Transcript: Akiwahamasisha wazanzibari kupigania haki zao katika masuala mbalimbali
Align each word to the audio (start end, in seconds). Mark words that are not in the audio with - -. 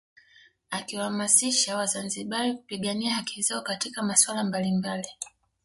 Akiwahamasisha 0.69 1.77
wazanzibari 1.77 2.53
kupigania 2.53 3.13
haki 3.13 3.41
zao 3.41 3.61
katika 3.61 4.03
masuala 4.03 4.43
mbalimbali 4.43 5.07